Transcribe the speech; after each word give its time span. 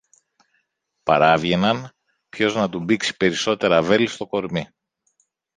παράβγαιναν 1.03 1.91
ποιος 2.29 2.55
να 2.55 2.69
του 2.69 2.79
μπήξει 2.79 3.17
περισσότερα 3.17 3.81
βέλη 3.83 4.07
στο 4.07 4.27
κορμί. 4.27 4.67